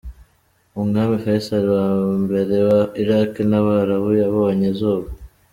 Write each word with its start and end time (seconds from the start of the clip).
Umwami 0.83 1.15
Faisal 1.23 1.65
wa 1.77 1.87
mbere 2.23 2.55
wa 2.69 2.81
Iraq 3.03 3.31
n’abarabu 3.49 4.09
yabonye 4.21 4.65
izuba. 4.73 5.07